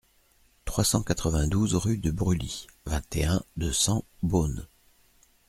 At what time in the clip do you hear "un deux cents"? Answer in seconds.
3.25-4.03